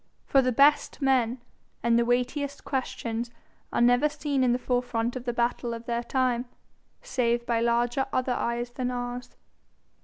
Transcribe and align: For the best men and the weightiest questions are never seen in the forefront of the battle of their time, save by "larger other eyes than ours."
For 0.25 0.41
the 0.41 0.51
best 0.51 0.99
men 0.99 1.41
and 1.83 1.95
the 1.99 2.05
weightiest 2.05 2.65
questions 2.65 3.29
are 3.71 3.81
never 3.81 4.09
seen 4.09 4.43
in 4.43 4.51
the 4.51 4.57
forefront 4.57 5.15
of 5.15 5.25
the 5.25 5.31
battle 5.31 5.75
of 5.75 5.85
their 5.85 6.01
time, 6.03 6.45
save 7.03 7.45
by 7.45 7.59
"larger 7.61 8.07
other 8.11 8.33
eyes 8.33 8.71
than 8.71 8.89
ours." 8.89 9.35